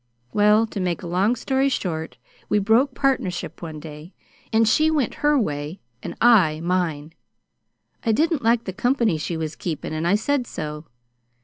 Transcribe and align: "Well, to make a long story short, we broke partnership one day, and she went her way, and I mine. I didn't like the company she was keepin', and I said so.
"Well, 0.33 0.65
to 0.65 0.79
make 0.79 1.03
a 1.03 1.07
long 1.07 1.35
story 1.35 1.69
short, 1.69 2.17
we 2.49 2.57
broke 2.57 2.95
partnership 2.95 3.61
one 3.61 3.79
day, 3.79 4.15
and 4.51 4.67
she 4.67 4.89
went 4.89 5.13
her 5.21 5.37
way, 5.37 5.79
and 6.01 6.15
I 6.19 6.59
mine. 6.59 7.13
I 8.03 8.11
didn't 8.11 8.41
like 8.41 8.63
the 8.63 8.73
company 8.73 9.19
she 9.19 9.37
was 9.37 9.55
keepin', 9.55 9.93
and 9.93 10.07
I 10.07 10.15
said 10.15 10.47
so. 10.47 10.87